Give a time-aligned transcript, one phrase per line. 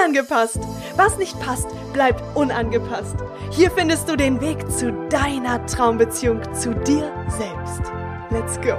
[0.00, 0.60] Unangepasst.
[0.96, 3.16] Was nicht passt, bleibt unangepasst.
[3.50, 7.82] Hier findest du den Weg zu deiner Traumbeziehung zu dir selbst.
[8.30, 8.78] Let's go.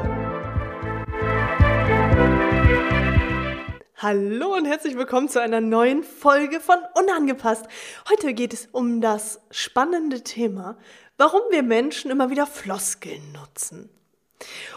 [3.97, 7.67] Hallo und herzlich willkommen zu einer neuen Folge von Unangepasst.
[8.09, 10.75] Heute geht es um das spannende Thema,
[11.17, 13.91] warum wir Menschen immer wieder Floskeln nutzen.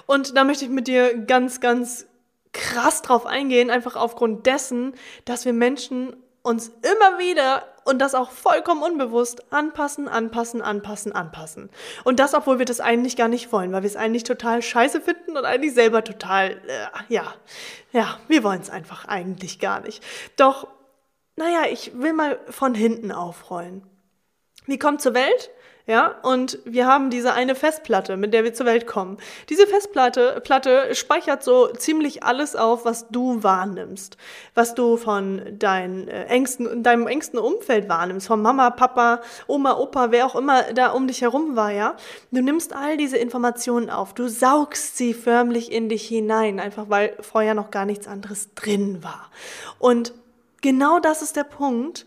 [0.04, 2.06] Und da möchte ich mit dir ganz, ganz
[2.52, 6.14] krass drauf eingehen, einfach aufgrund dessen, dass wir Menschen
[6.44, 11.70] uns immer wieder und das auch vollkommen unbewusst anpassen, anpassen, anpassen, anpassen.
[12.04, 15.00] Und das, obwohl wir das eigentlich gar nicht wollen, weil wir es eigentlich total scheiße
[15.00, 17.34] finden und eigentlich selber total, äh, ja,
[17.92, 20.04] ja, wir wollen es einfach eigentlich gar nicht.
[20.36, 20.68] Doch,
[21.36, 23.82] naja, ich will mal von hinten aufrollen.
[24.66, 25.50] Wie kommt zur Welt?
[25.86, 29.18] Ja, und wir haben diese eine Festplatte, mit der wir zur Welt kommen.
[29.50, 34.16] Diese Festplatte Platte speichert so ziemlich alles auf, was du wahrnimmst,
[34.54, 40.10] was du von deinen äh, engsten, deinem engsten Umfeld wahrnimmst, von Mama, Papa, Oma, Opa,
[40.10, 41.96] wer auch immer da um dich herum war, ja.
[42.30, 47.14] Du nimmst all diese Informationen auf, du saugst sie förmlich in dich hinein, einfach weil
[47.20, 49.30] vorher noch gar nichts anderes drin war.
[49.78, 50.14] Und
[50.62, 52.06] genau das ist der Punkt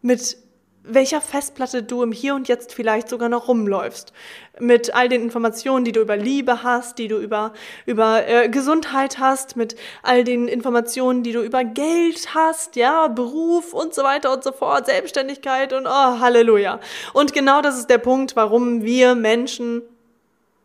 [0.00, 0.38] mit
[0.84, 4.12] welcher Festplatte du im Hier und Jetzt vielleicht sogar noch rumläufst.
[4.58, 7.52] Mit all den Informationen, die du über Liebe hast, die du über,
[7.86, 13.72] über äh, Gesundheit hast, mit all den Informationen, die du über Geld hast, ja, Beruf
[13.72, 16.80] und so weiter und so fort, Selbstständigkeit und oh, Halleluja.
[17.12, 19.82] Und genau das ist der Punkt, warum wir Menschen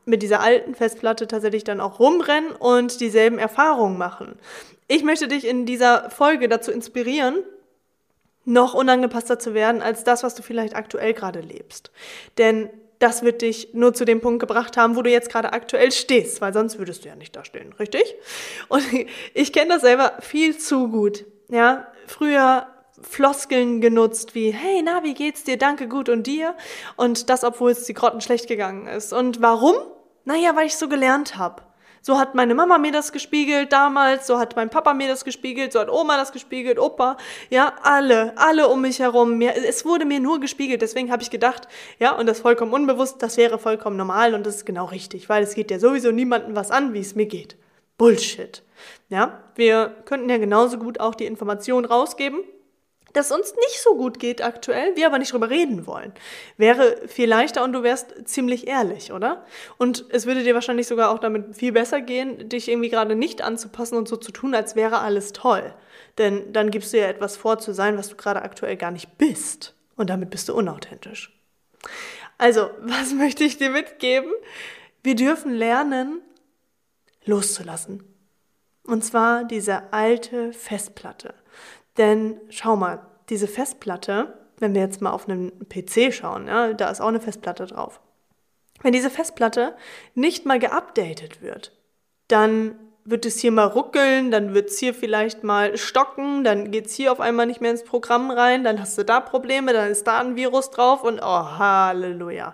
[0.06, 4.40] mit dieser alten Festplatte tatsächlich dann auch rumrennen und dieselben Erfahrungen machen.
[4.88, 7.44] Ich möchte dich in dieser Folge dazu inspirieren,
[8.48, 11.92] noch unangepasster zu werden als das, was du vielleicht aktuell gerade lebst.
[12.38, 15.92] Denn das wird dich nur zu dem Punkt gebracht haben, wo du jetzt gerade aktuell
[15.92, 18.16] stehst, weil sonst würdest du ja nicht da stehen, richtig?
[18.70, 18.84] Und
[19.34, 21.26] ich kenne das selber viel zu gut.
[21.50, 22.68] Ja, früher
[23.02, 25.58] Floskeln genutzt wie, hey, na, wie geht's dir?
[25.58, 26.56] Danke, gut und dir?
[26.96, 29.14] Und das, obwohl es die Grotten schlecht gegangen ist.
[29.14, 29.76] Und warum?
[30.24, 31.67] Naja, weil ich so gelernt habe.
[32.08, 35.74] So hat meine Mama mir das gespiegelt damals, so hat mein Papa mir das gespiegelt,
[35.74, 37.18] so hat Oma das gespiegelt, Opa,
[37.50, 39.38] ja, alle, alle um mich herum.
[39.38, 41.68] Mir, es wurde mir nur gespiegelt, deswegen habe ich gedacht,
[42.00, 45.44] ja, und das vollkommen unbewusst, das wäre vollkommen normal und das ist genau richtig, weil
[45.44, 47.58] es geht ja sowieso niemandem was an, wie es mir geht.
[47.98, 48.64] Bullshit.
[49.10, 52.40] Ja, wir könnten ja genauso gut auch die Information rausgeben,
[53.18, 56.14] dass uns nicht so gut geht aktuell, wir aber nicht drüber reden wollen.
[56.56, 59.46] Wäre viel leichter und du wärst ziemlich ehrlich, oder?
[59.78, 63.42] Und es würde dir wahrscheinlich sogar auch damit viel besser gehen, dich irgendwie gerade nicht
[63.42, 65.74] anzupassen und so zu tun, als wäre alles toll.
[66.18, 69.18] Denn dann gibst du ja etwas vor zu sein, was du gerade aktuell gar nicht
[69.18, 69.74] bist.
[69.96, 71.36] Und damit bist du unauthentisch.
[72.38, 74.32] Also, was möchte ich dir mitgeben?
[75.04, 76.22] Wir dürfen lernen,
[77.26, 78.04] loszulassen.
[78.84, 81.34] Und zwar diese alte Festplatte.
[81.98, 83.00] Denn schau mal,
[83.30, 87.20] diese Festplatte, wenn wir jetzt mal auf einen PC schauen, ja, da ist auch eine
[87.20, 88.00] Festplatte drauf.
[88.82, 89.76] Wenn diese Festplatte
[90.14, 91.72] nicht mal geupdatet wird,
[92.28, 96.88] dann wird es hier mal ruckeln, dann wird es hier vielleicht mal stocken, dann geht
[96.88, 99.90] es hier auf einmal nicht mehr ins Programm rein, dann hast du da Probleme, dann
[99.90, 102.54] ist da ein Virus drauf und oh, Halleluja.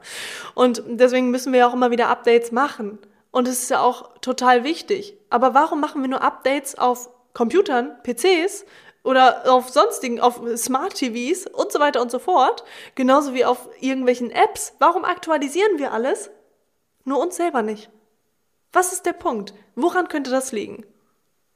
[0.53, 2.99] Und deswegen müssen wir ja auch immer wieder Updates machen.
[3.31, 5.17] Und es ist ja auch total wichtig.
[5.31, 8.63] Aber warum machen wir nur Updates auf Computern, PCs,
[9.03, 12.63] oder auf sonstigen, auf Smart TVs und so weiter und so fort,
[12.95, 14.73] genauso wie auf irgendwelchen Apps.
[14.79, 16.31] Warum aktualisieren wir alles?
[17.03, 17.89] Nur uns selber nicht.
[18.71, 19.53] Was ist der Punkt?
[19.75, 20.85] Woran könnte das liegen?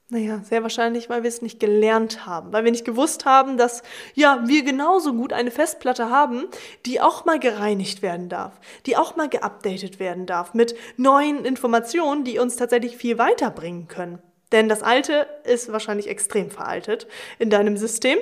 [0.09, 3.83] Naja, sehr wahrscheinlich, weil wir es nicht gelernt haben, weil wir nicht gewusst haben, dass
[4.13, 6.45] ja, wir genauso gut eine Festplatte haben,
[6.85, 12.23] die auch mal gereinigt werden darf, die auch mal geupdatet werden darf mit neuen Informationen,
[12.23, 14.19] die uns tatsächlich viel weiterbringen können.
[14.51, 17.07] Denn das Alte ist wahrscheinlich extrem veraltet
[17.39, 18.17] in deinem System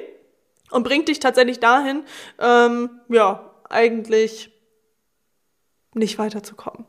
[0.71, 2.03] und bringt dich tatsächlich dahin,
[2.39, 4.51] ähm, ja, eigentlich
[5.93, 6.85] nicht weiterzukommen.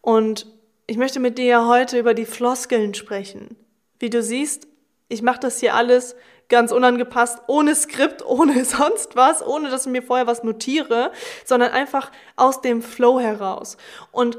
[0.00, 0.46] Und
[0.86, 3.56] ich möchte mit dir heute über die Floskeln sprechen.
[3.98, 4.68] Wie du siehst,
[5.08, 6.14] ich mache das hier alles
[6.48, 11.12] ganz unangepasst, ohne Skript, ohne sonst was, ohne dass ich mir vorher was notiere,
[11.44, 13.76] sondern einfach aus dem Flow heraus.
[14.12, 14.38] Und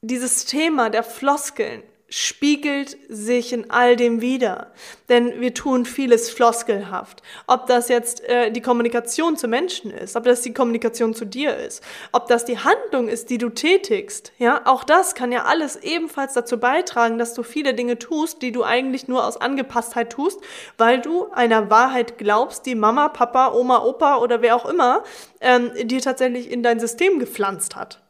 [0.00, 4.72] dieses Thema der Floskeln spiegelt sich in all dem wieder.
[5.08, 7.22] Denn wir tun vieles floskelhaft.
[7.46, 11.56] Ob das jetzt äh, die Kommunikation zu Menschen ist, ob das die Kommunikation zu dir
[11.56, 11.82] ist,
[12.12, 16.34] ob das die Handlung ist, die du tätigst, ja, auch das kann ja alles ebenfalls
[16.34, 20.40] dazu beitragen, dass du viele Dinge tust, die du eigentlich nur aus Angepasstheit tust,
[20.78, 25.02] weil du einer Wahrheit glaubst, die Mama, Papa, Oma, Opa oder wer auch immer
[25.40, 28.00] ähm, dir tatsächlich in dein System gepflanzt hat.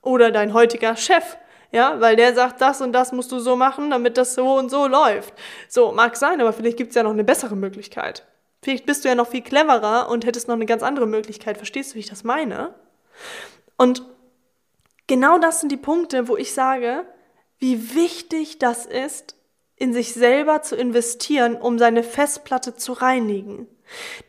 [0.00, 1.36] Oder dein heutiger Chef
[1.72, 4.70] ja, weil der sagt, das und das musst du so machen, damit das so und
[4.70, 5.34] so läuft.
[5.68, 8.26] So, mag sein, aber vielleicht gibt es ja noch eine bessere Möglichkeit.
[8.62, 11.56] Vielleicht bist du ja noch viel cleverer und hättest noch eine ganz andere Möglichkeit.
[11.56, 12.74] Verstehst du, wie ich das meine?
[13.76, 14.04] Und
[15.06, 17.04] genau das sind die Punkte, wo ich sage,
[17.58, 19.36] wie wichtig das ist,
[19.76, 23.66] in sich selber zu investieren, um seine Festplatte zu reinigen.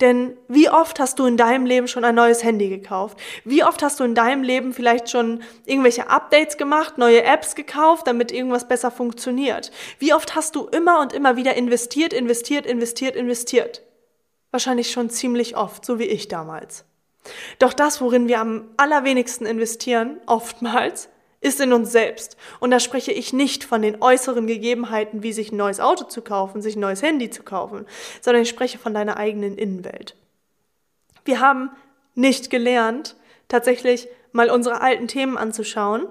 [0.01, 3.17] Denn wie oft hast du in deinem Leben schon ein neues Handy gekauft?
[3.43, 8.07] Wie oft hast du in deinem Leben vielleicht schon irgendwelche Updates gemacht, neue Apps gekauft,
[8.07, 9.71] damit irgendwas besser funktioniert?
[9.99, 13.81] Wie oft hast du immer und immer wieder investiert, investiert, investiert, investiert?
[14.51, 16.85] Wahrscheinlich schon ziemlich oft, so wie ich damals.
[17.59, 21.09] Doch das, worin wir am allerwenigsten investieren, oftmals,
[21.43, 22.37] ist in uns selbst.
[22.59, 26.21] Und da spreche ich nicht von den äußeren Gegebenheiten, wie sich ein neues Auto zu
[26.21, 27.85] kaufen, sich ein neues Handy zu kaufen,
[28.21, 30.15] sondern ich spreche von deiner eigenen Innenwelt.
[31.25, 31.69] Wir haben
[32.15, 33.15] nicht gelernt,
[33.47, 36.07] tatsächlich mal unsere alten Themen anzuschauen,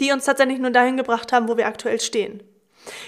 [0.00, 2.42] die uns tatsächlich nur dahin gebracht haben, wo wir aktuell stehen.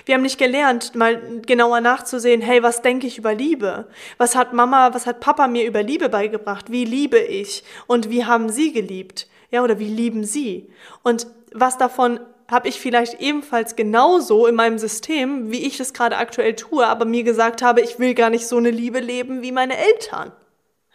[0.05, 3.89] Wir haben nicht gelernt, mal genauer nachzusehen, hey, was denke ich über Liebe?
[4.19, 6.71] Was hat Mama, was hat Papa mir über Liebe beigebracht?
[6.71, 7.65] Wie liebe ich?
[7.87, 9.27] Und wie haben sie geliebt?
[9.53, 10.73] Ja, oder wie lieben sie?
[11.05, 12.19] Und was davon
[12.51, 17.05] habe ich vielleicht ebenfalls genauso in meinem System, wie ich es gerade aktuell tue, aber
[17.05, 20.33] mir gesagt habe, ich will gar nicht so eine Liebe leben wie meine Eltern.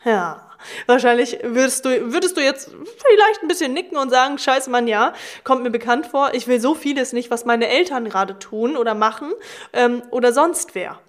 [0.03, 0.49] Ja,
[0.87, 5.13] wahrscheinlich würdest du, würdest du jetzt vielleicht ein bisschen nicken und sagen, scheiße Mann, ja,
[5.43, 8.95] kommt mir bekannt vor, ich will so vieles nicht, was meine Eltern gerade tun oder
[8.95, 9.33] machen
[9.73, 10.99] ähm, oder sonst wer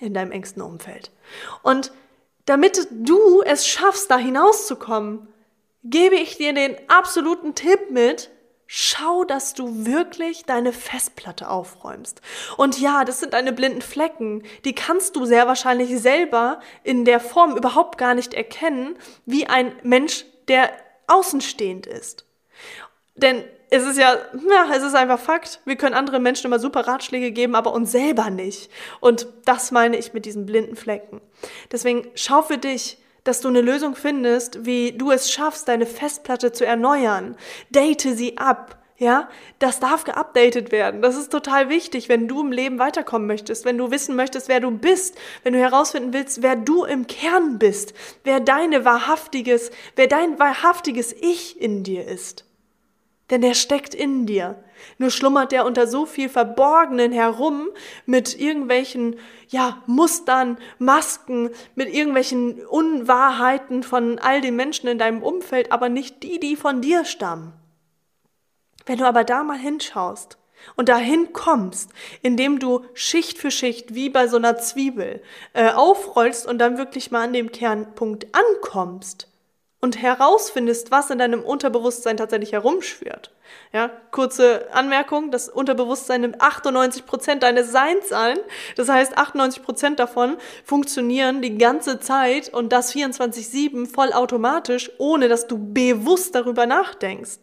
[0.00, 1.10] in deinem engsten Umfeld.
[1.62, 1.92] Und
[2.44, 5.28] damit du es schaffst, da hinauszukommen,
[5.84, 8.30] gebe ich dir den absoluten Tipp mit,
[8.74, 12.22] Schau, dass du wirklich deine Festplatte aufräumst.
[12.56, 14.44] Und ja, das sind deine blinden Flecken.
[14.64, 18.96] Die kannst du sehr wahrscheinlich selber in der Form überhaupt gar nicht erkennen,
[19.26, 20.72] wie ein Mensch, der
[21.06, 22.24] außenstehend ist.
[23.14, 24.14] Denn es ist ja,
[24.48, 25.60] ja, es ist einfach Fakt.
[25.66, 28.70] Wir können anderen Menschen immer super Ratschläge geben, aber uns selber nicht.
[29.00, 31.20] Und das meine ich mit diesen blinden Flecken.
[31.70, 36.52] Deswegen schau für dich, dass du eine Lösung findest, wie du es schaffst, deine Festplatte
[36.52, 37.36] zu erneuern.
[37.70, 38.78] Date sie ab.
[38.98, 39.28] Ja,
[39.58, 41.02] das darf geupdatet werden.
[41.02, 44.60] Das ist total wichtig, wenn du im Leben weiterkommen möchtest, wenn du wissen möchtest, wer
[44.60, 50.06] du bist, wenn du herausfinden willst, wer du im Kern bist, wer deine wahrhaftiges, wer
[50.06, 52.44] dein wahrhaftiges Ich in dir ist
[53.32, 54.62] denn der steckt in dir.
[54.98, 57.68] Nur schlummert der unter so viel Verborgenen herum
[58.04, 59.16] mit irgendwelchen,
[59.48, 66.22] ja, Mustern, Masken, mit irgendwelchen Unwahrheiten von all den Menschen in deinem Umfeld, aber nicht
[66.22, 67.54] die, die von dir stammen.
[68.84, 70.36] Wenn du aber da mal hinschaust
[70.76, 71.90] und dahin kommst,
[72.20, 75.22] indem du Schicht für Schicht wie bei so einer Zwiebel
[75.54, 79.31] äh, aufrollst und dann wirklich mal an dem Kernpunkt ankommst,
[79.82, 83.32] und herausfindest, was in deinem Unterbewusstsein tatsächlich herumschwirrt.
[83.72, 88.38] Ja, kurze Anmerkung, das Unterbewusstsein nimmt 98 Prozent deines Seins ein.
[88.76, 95.48] Das heißt, 98 Prozent davon funktionieren die ganze Zeit und das 24-7 vollautomatisch, ohne dass
[95.48, 97.40] du bewusst darüber nachdenkst.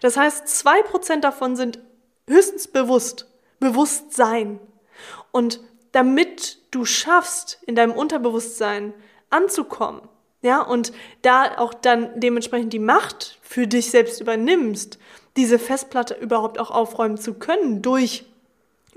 [0.00, 1.78] Das heißt, zwei Prozent davon sind
[2.26, 3.26] höchstens bewusst,
[3.60, 4.58] Bewusstsein.
[5.32, 5.60] Und
[5.92, 8.94] damit du schaffst, in deinem Unterbewusstsein
[9.28, 10.00] anzukommen,
[10.42, 10.92] ja, und
[11.22, 14.98] da auch dann dementsprechend die Macht für dich selbst übernimmst,
[15.36, 18.24] diese Festplatte überhaupt auch aufräumen zu können durch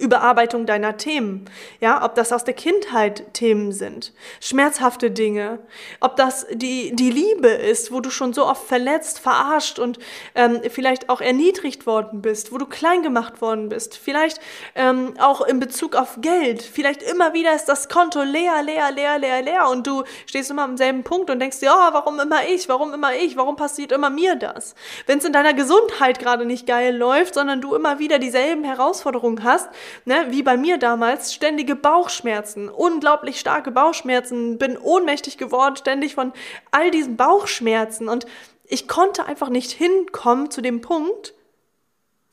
[0.01, 1.45] Überarbeitung deiner Themen.
[1.79, 5.59] Ja, ob das aus der Kindheit Themen sind, schmerzhafte Dinge,
[5.99, 9.99] ob das die, die Liebe ist, wo du schon so oft verletzt, verarscht und
[10.35, 14.39] ähm, vielleicht auch erniedrigt worden bist, wo du klein gemacht worden bist, vielleicht
[14.75, 19.19] ähm, auch in Bezug auf Geld, vielleicht immer wieder ist das Konto leer, leer, leer,
[19.19, 22.47] leer, leer und du stehst immer am selben Punkt und denkst dir, oh, warum immer
[22.47, 24.75] ich, warum immer ich, warum passiert immer mir das?
[25.05, 29.43] Wenn es in deiner Gesundheit gerade nicht geil läuft, sondern du immer wieder dieselben Herausforderungen
[29.43, 29.69] hast,
[30.05, 36.33] ne, wie bei mir damals, ständige Bauchschmerzen, unglaublich starke Bauchschmerzen, bin ohnmächtig geworden, ständig von
[36.71, 38.09] all diesen Bauchschmerzen.
[38.09, 38.25] Und
[38.65, 41.33] ich konnte einfach nicht hinkommen zu dem Punkt,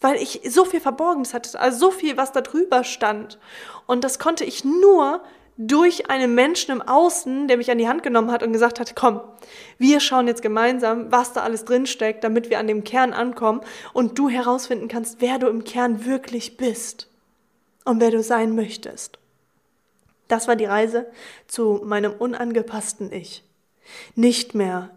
[0.00, 3.38] weil ich so viel Verborgenes hatte, also so viel, was da drüber stand.
[3.86, 5.22] Und das konnte ich nur
[5.58, 8.94] durch einen Menschen im Außen, der mich an die Hand genommen hat und gesagt hat,
[8.94, 9.20] komm,
[9.76, 13.60] wir schauen jetzt gemeinsam, was da alles drinsteckt, damit wir an dem Kern ankommen
[13.92, 17.08] und du herausfinden kannst, wer du im Kern wirklich bist
[17.88, 19.18] und wer du sein möchtest.
[20.28, 21.06] Das war die Reise
[21.46, 23.42] zu meinem unangepassten Ich.
[24.14, 24.90] Nicht mehr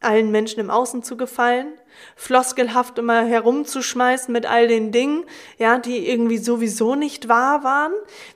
[0.00, 1.72] allen Menschen im Außen zu gefallen,
[2.16, 5.24] floskelhaft immer herumzuschmeißen mit all den Dingen,
[5.58, 7.92] ja, die irgendwie sowieso nicht wahr waren,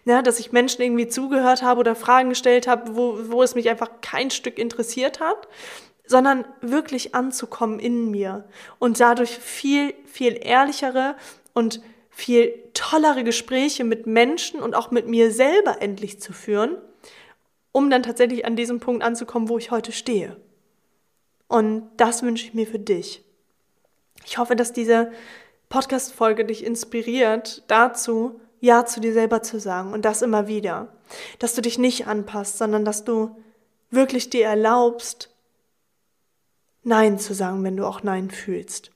[0.06, 3.68] ja, dass ich Menschen irgendwie zugehört habe oder Fragen gestellt habe, wo, wo es mich
[3.68, 5.46] einfach kein Stück interessiert hat,
[6.06, 8.48] sondern wirklich anzukommen in mir
[8.78, 11.16] und dadurch viel, viel ehrlichere
[11.52, 11.82] und
[12.14, 16.78] viel tollere Gespräche mit Menschen und auch mit mir selber endlich zu führen
[17.74, 20.36] um dann tatsächlich an diesem Punkt anzukommen, wo ich heute stehe.
[21.48, 23.24] Und das wünsche ich mir für dich.
[24.24, 25.10] Ich hoffe, dass diese
[25.70, 30.94] Podcast-Folge dich inspiriert dazu, Ja zu dir selber zu sagen und das immer wieder.
[31.40, 33.36] Dass du dich nicht anpasst, sondern dass du
[33.90, 35.30] wirklich dir erlaubst,
[36.84, 38.92] Nein zu sagen, wenn du auch Nein fühlst.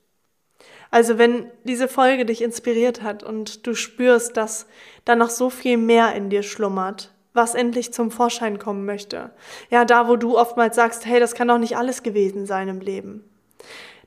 [0.91, 4.67] Also wenn diese Folge dich inspiriert hat und du spürst, dass
[5.05, 9.31] da noch so viel mehr in dir schlummert, was endlich zum Vorschein kommen möchte.
[9.71, 12.81] Ja, da wo du oftmals sagst, hey, das kann doch nicht alles gewesen sein im
[12.81, 13.25] Leben.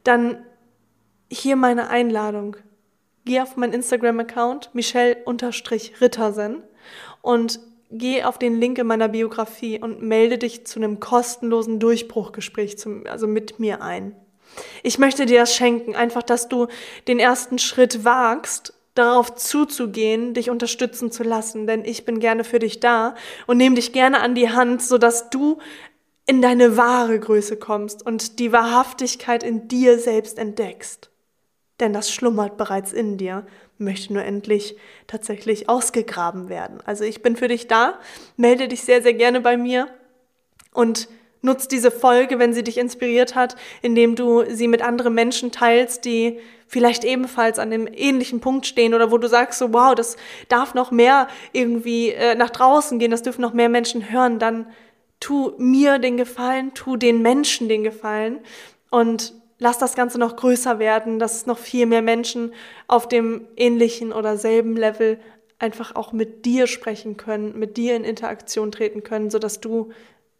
[0.04, 0.44] Dann
[1.32, 2.58] hier meine Einladung.
[3.26, 6.64] Geh auf meinen Instagram-Account, Michelle-Rittersen
[7.22, 7.60] und
[7.92, 13.06] geh auf den Link in meiner Biografie und melde dich zu einem kostenlosen Durchbruchgespräch, zum,
[13.06, 14.16] also mit mir ein.
[14.84, 16.67] Ich möchte dir das schenken, einfach, dass du
[17.08, 22.60] den ersten Schritt wagst, darauf zuzugehen, dich unterstützen zu lassen, denn ich bin gerne für
[22.60, 23.15] dich da
[23.48, 25.60] und nehme dich gerne an die Hand, sodass du
[26.25, 31.10] in deine wahre Größe kommst und die Wahrhaftigkeit in dir selbst entdeckst.
[31.79, 33.46] Denn das schlummert bereits in dir,
[33.77, 34.75] möchte nur endlich
[35.08, 36.79] tatsächlich ausgegraben werden.
[36.86, 38.00] Also ich bin für dich da,
[38.38, 39.88] melde dich sehr, sehr gerne bei mir
[40.74, 41.10] und
[41.42, 46.06] Nutz diese Folge, wenn sie dich inspiriert hat, indem du sie mit anderen Menschen teilst,
[46.06, 50.18] die vielleicht ebenfalls an dem ähnlichen Punkt stehen oder wo du sagst so, wow, das
[50.48, 54.68] darf noch mehr irgendwie äh, nach draußen gehen, das dürfen noch mehr Menschen hören, dann
[55.20, 58.40] tu mir den Gefallen, tu den Menschen den Gefallen
[58.90, 62.54] und lass das Ganze noch größer werden, dass noch viel mehr Menschen
[62.88, 65.20] auf dem ähnlichen oder selben Level
[65.60, 69.92] einfach auch mit dir sprechen können, mit dir in Interaktion treten können, sodass du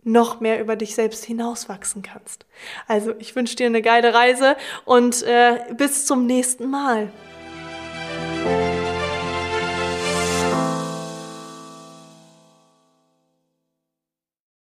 [0.04, 2.46] noch mehr über dich selbst hinauswachsen kannst.
[2.88, 4.56] Also ich wünsche dir eine geile Reise
[4.86, 7.12] und äh, bis zum nächsten Mal.